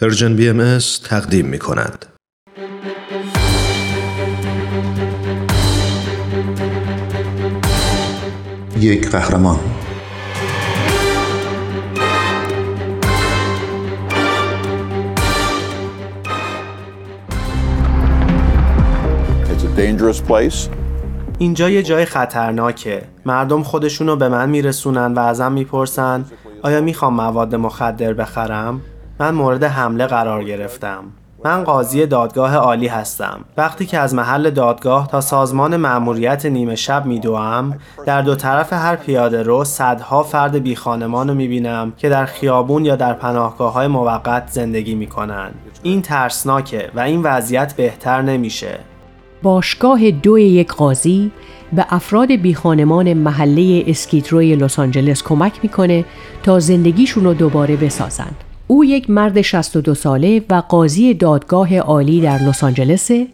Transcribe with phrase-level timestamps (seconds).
[0.00, 2.06] پرژن بی ام تقدیم می کند.
[8.80, 9.60] یک قهرمان
[21.38, 26.24] اینجا یه جای خطرناکه مردم خودشونو به من میرسونن و ازم می‌پرسن
[26.62, 28.80] آیا می‌خوام مواد مخدر بخرم؟
[29.20, 31.04] من مورد حمله قرار گرفتم.
[31.44, 33.44] من قاضی دادگاه عالی هستم.
[33.56, 38.96] وقتی که از محل دادگاه تا سازمان مأموریت نیمه شب میدوام در دو طرف هر
[38.96, 43.86] پیاده رو صدها فرد بی خانمان رو می‌بینم که در خیابون یا در پناهگاه های
[43.86, 45.50] موقت زندگی می‌کنن.
[45.82, 48.78] این ترسناکه و این وضعیت بهتر نمیشه.
[49.42, 51.30] باشگاه دو یک قاضی
[51.72, 56.04] به افراد بی خانمان محله اسکیتروی لس آنجلس کمک می‌کنه
[56.42, 58.30] تا زندگیشون رو دوباره بسازن.
[58.74, 63.26] او یک مرد 62 ساله و قاضی دادگاه عالی در لس آنجلسه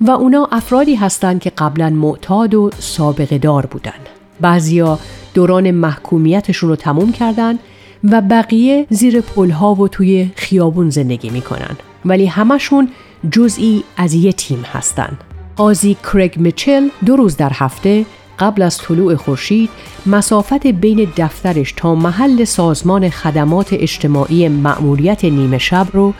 [0.00, 3.92] و اونا افرادی هستند که قبلا معتاد و سابقه دار بودن.
[4.40, 4.98] بعضیا
[5.34, 7.58] دوران محکومیتشون رو تموم کردن
[8.04, 12.88] و بقیه زیر پلها و توی خیابون زندگی می‌کنن ولی همشون
[13.30, 15.18] جزئی از یه تیم هستن.
[15.56, 18.06] قاضی کرگ میچل دو روز در هفته
[18.38, 19.70] قبل از طلوع خورشید
[20.06, 26.14] مسافت بین دفترش تا محل سازمان خدمات اجتماعی مأموریت نیمه شب رو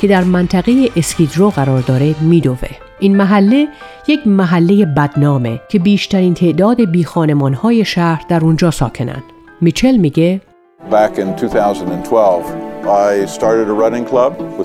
[0.00, 2.68] که در منطقه اسکیدرو قرار داره میدوه.
[3.00, 3.68] این محله
[4.08, 9.22] یک محله بدنامه که بیشترین تعداد بیخانمانهای شهر در اونجا ساکنن.
[9.60, 10.40] میچل میگه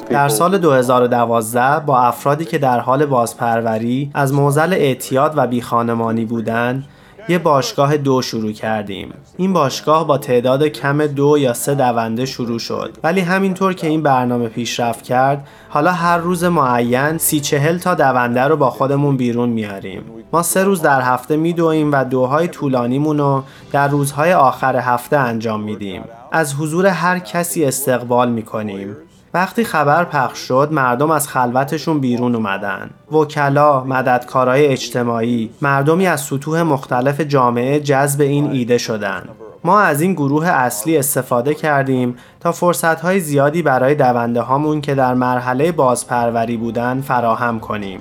[0.10, 6.84] در سال 2012 با افرادی که در حال بازپروری از موزل اعتیاد و بیخانمانی بودند
[7.30, 9.14] یه باشگاه دو شروع کردیم.
[9.38, 12.98] این باشگاه با تعداد کم دو یا سه دونده شروع شد.
[13.04, 18.42] ولی همینطور که این برنامه پیشرفت کرد حالا هر روز معین سی چهل تا دونده
[18.42, 20.04] رو با خودمون بیرون میاریم.
[20.34, 25.64] ما سه روز در هفته میدویم و دوهای طولانیمون رو در روزهای آخر هفته انجام
[25.64, 26.02] میدیم.
[26.32, 28.96] از حضور هر کسی استقبال می‌کنیم.
[29.36, 32.90] وقتی خبر پخش شد مردم از خلوتشون بیرون اومدن.
[33.12, 39.24] وکلا مددکارای اجتماعی مردمی از سطوح مختلف جامعه جذب این ایده شدن.
[39.64, 45.14] ما از این گروه اصلی استفاده کردیم تا فرصتهای زیادی برای دونده هامون که در
[45.14, 48.00] مرحله بازپروری بودن فراهم کنیم.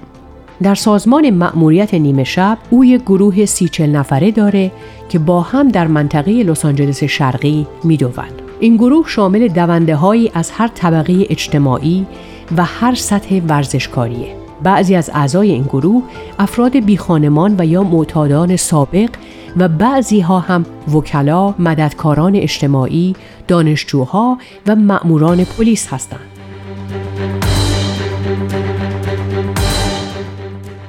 [0.63, 4.73] در سازمان مأموریت نیمه شب او یک گروه سی چل نفره داره
[5.09, 8.43] که با هم در منطقه لس آنجلس شرقی می‌دوند.
[8.65, 12.07] این گروه شامل دونده هایی از هر طبقه اجتماعی
[12.57, 14.37] و هر سطح ورزشکاریه.
[14.63, 16.03] بعضی از اعضای این گروه
[16.39, 19.11] افراد بیخانمان و یا معتادان سابق
[19.57, 23.17] و بعضی ها هم وکلا، مددکاران اجتماعی،
[23.49, 26.21] دانشجوها و مأموران پلیس هستند.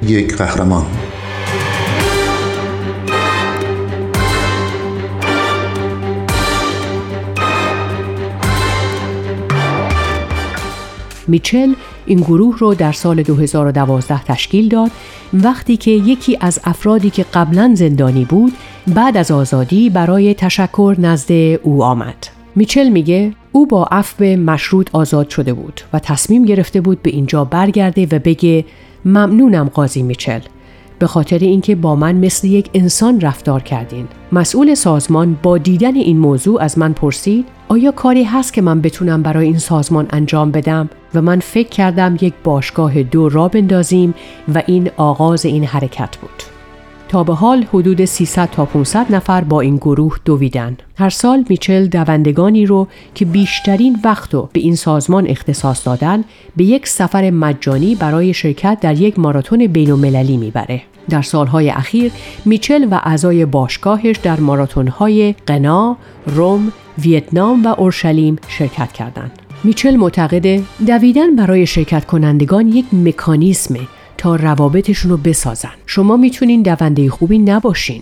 [0.01, 0.85] یک قهرمان
[11.27, 11.73] میچل
[12.05, 14.91] این گروه رو در سال 2012 تشکیل داد
[15.33, 18.53] وقتی که یکی از افرادی که قبلا زندانی بود
[18.87, 21.31] بعد از آزادی برای تشکر نزد
[21.63, 22.27] او آمد.
[22.55, 27.45] میچل میگه او با عفو مشروط آزاد شده بود و تصمیم گرفته بود به اینجا
[27.45, 28.65] برگرده و بگه
[29.05, 30.39] ممنونم قاضی میچل
[30.99, 34.07] به خاطر اینکه با من مثل یک انسان رفتار کردین.
[34.31, 39.23] مسئول سازمان با دیدن این موضوع از من پرسید آیا کاری هست که من بتونم
[39.23, 44.13] برای این سازمان انجام بدم و من فکر کردم یک باشگاه دو را بندازیم
[44.53, 46.54] و این آغاز این حرکت بود.
[47.09, 50.77] تا به حال حدود 300 تا 500 نفر با این گروه دویدن.
[50.97, 56.23] هر سال میچل دوندگانی رو که بیشترین وقت رو به این سازمان اختصاص دادن
[56.55, 60.81] به یک سفر مجانی برای شرکت در یک ماراتون بین المللی می‌بره.
[61.09, 62.11] در سالهای اخیر
[62.45, 69.31] میچل و اعضای باشگاهش در ماراتونهای قنا، روم، ویتنام و اورشلیم شرکت کردند.
[69.63, 73.79] میچل معتقده دویدن برای شرکت کنندگان یک مکانیزمه
[74.33, 75.73] روابطشون رو بسازن.
[75.85, 78.01] شما می‌تونین دونده خوبی نباشین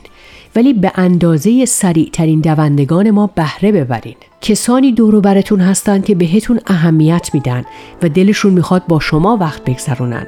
[0.56, 4.16] ولی به اندازه سریع ترین دوندگان ما بهره ببرین.
[4.42, 7.64] کسانی دورو براتون هستن که بهتون اهمیت میدن
[8.02, 10.28] و دلشون می‌خواد با شما وقت بگذرونن.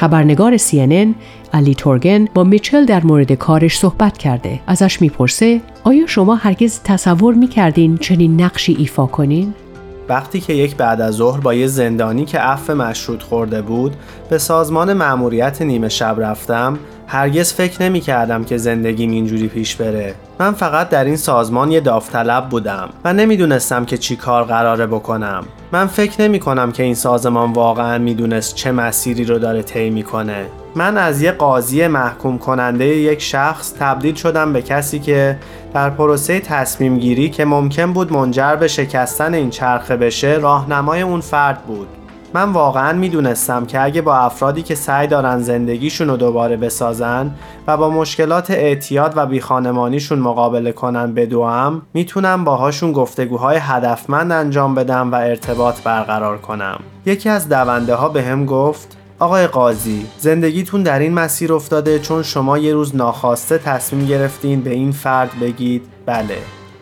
[0.00, 1.08] خبرنگار CNN
[1.52, 4.60] علی تورگن با میچل در مورد کارش صحبت کرده.
[4.66, 9.54] ازش می‌پرسه آیا شما هرگز تصور می‌کردین چنین نقشی ایفا کنین؟
[10.08, 13.96] وقتی که یک بعد از ظهر با یه زندانی که عفو مشروط خورده بود
[14.30, 16.78] به سازمان مأموریت نیمه شب رفتم
[17.12, 20.14] هرگز فکر نمی کردم که زندگیم اینجوری پیش بره.
[20.38, 25.44] من فقط در این سازمان یه داوطلب بودم و نمی‌دونستم که چی کار قراره بکنم.
[25.72, 30.46] من فکر نمی کنم که این سازمان واقعا می‌دونست چه مسیری رو داره طی می‌کنه.
[30.74, 35.38] من از یه قاضی محکوم کننده یک شخص تبدیل شدم به کسی که
[35.74, 41.20] در پروسه تصمیم گیری که ممکن بود منجر به شکستن این چرخه بشه راهنمای اون
[41.20, 41.88] فرد بود.
[42.34, 47.30] من واقعا می‌دونستم که اگه با افرادی که سعی دارن زندگیشون رو دوباره بسازن
[47.66, 55.12] و با مشکلات اعتیاد و بیخانمانیشون مقابله کنن بدوام می‌تونم باهاشون گفتگوهای هدفمند انجام بدم
[55.12, 56.80] و ارتباط برقرار کنم.
[57.06, 62.22] یکی از دونده ها به هم گفت آقای قاضی زندگیتون در این مسیر افتاده چون
[62.22, 66.38] شما یه روز ناخواسته تصمیم گرفتین به این فرد بگید بله.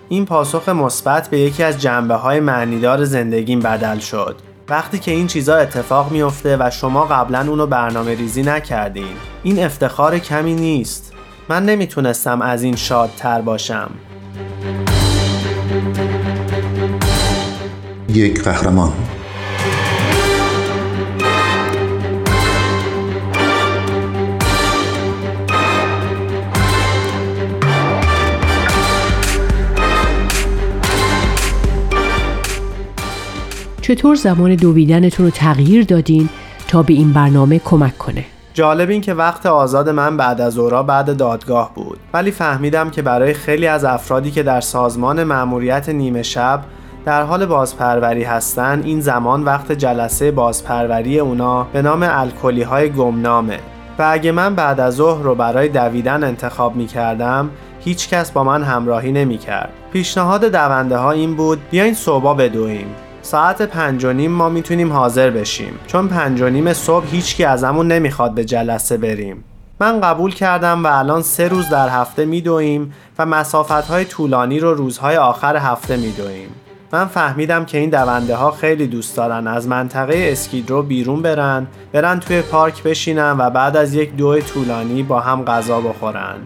[0.08, 4.36] این پاسخ مثبت به یکی از جنبه های معنیدار زندگیم بدل شد.
[4.70, 10.18] وقتی که این چیزا اتفاق میفته و شما قبلا اونو برنامه ریزی نکردین این افتخار
[10.18, 11.12] کمی نیست.
[11.48, 13.90] من نمی‌تونستم از این شادتر باشم.
[18.08, 18.92] یک قهرمان.
[33.88, 36.28] چطور زمان دویدنتون رو تغییر دادین
[36.68, 38.24] تا به این برنامه کمک کنه؟
[38.54, 43.02] جالب این که وقت آزاد من بعد از اورا بعد دادگاه بود ولی فهمیدم که
[43.02, 46.60] برای خیلی از افرادی که در سازمان مأموریت نیمه شب
[47.04, 53.58] در حال بازپروری هستن این زمان وقت جلسه بازپروری اونا به نام الکلی های گمنامه
[53.98, 57.50] و اگه من بعد از ظهر رو برای دویدن انتخاب می کردم
[57.80, 59.72] هیچ کس با من همراهی نمی کرد.
[59.92, 65.30] پیشنهاد دونده ها این بود بیاین صبح بدویم ساعت پنج و نیم ما می‌تونیم حاضر
[65.30, 65.72] بشیم.
[65.86, 69.44] چون پنج و نیم صبح هیچکی ازمون نمی‌خواد به جلسه بریم.
[69.80, 74.74] من قبول کردم و الان سه روز در هفته میدویم و مسافت های طولانی رو
[74.74, 76.48] روزهای آخر هفته میدویم.
[76.92, 82.20] من فهمیدم که این دونده ها خیلی دوست دارن از منطقه اسکیدرو بیرون برن برن
[82.20, 86.36] توی پارک بشینن و بعد از یک دو طولانی با هم غذا بخورن.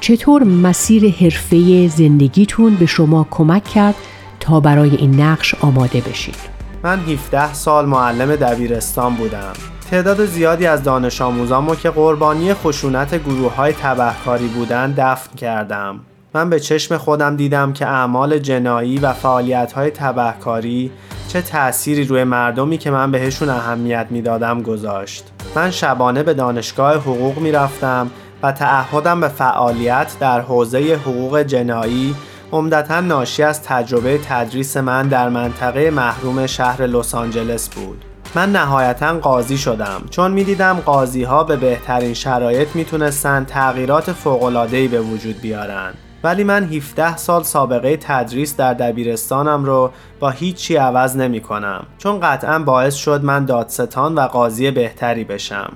[0.00, 3.94] چطور مسیر حرفه زندگیتون به شما کمک کرد
[4.40, 6.36] تا برای این نقش آماده بشید.
[6.82, 9.52] من 17 سال معلم دبیرستان بودم.
[9.90, 16.00] تعداد زیادی از دانش آموزامو که قربانی خشونت گروه های تبهکاری بودن دفن کردم.
[16.34, 20.90] من به چشم خودم دیدم که اعمال جنایی و فعالیت های تبهکاری
[21.28, 25.24] چه تأثیری روی مردمی که من بهشون اهمیت می‌دادم گذاشت.
[25.54, 28.10] من شبانه به دانشگاه حقوق می‌رفتم
[28.42, 32.14] و تعهدم به فعالیت در حوزه حقوق جنایی
[32.52, 38.04] عمدتا ناشی از تجربه تدریس من در منطقه محروم شهر لس آنجلس بود.
[38.34, 45.00] من نهایتا قاضی شدم چون می‌دیدم قاضی ها به بهترین شرایط می‌تونستن تغییرات فوقلادهی به
[45.00, 45.94] وجود بیارن
[46.24, 49.90] ولی من 17 سال سابقه تدریس در دبیرستانم رو
[50.20, 51.86] با هیچی عوض نمی کنم.
[51.98, 55.72] چون قطعا باعث شد من دادستان و قاضی بهتری بشم.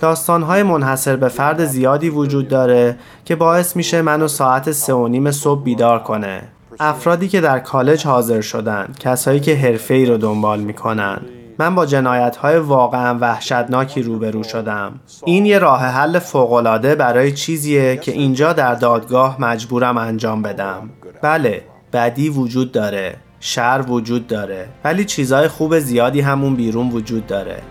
[0.00, 5.30] داستانهای منحصر به فرد زیادی وجود داره که باعث میشه منو ساعت سه و نیم
[5.30, 6.42] صبح بیدار کنه.
[6.80, 11.20] افرادی که در کالج حاضر شدن کسایی که حرفه ای رو دنبال می‌کنن.
[11.60, 15.00] من با جنایت های واقعا وحشتناکی روبرو شدم.
[15.24, 20.90] این یه راه حل فوقالعاده برای چیزیه که اینجا در دادگاه مجبورم انجام بدم.
[21.22, 21.62] بله
[21.92, 27.62] بدی وجود داره شر وجود داره ولی چیزای خوب زیادی همون بیرون وجود داره.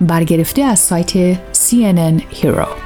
[0.00, 2.85] برگرفته از سایت CNN Hero.